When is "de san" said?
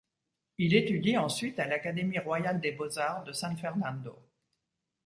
3.23-3.55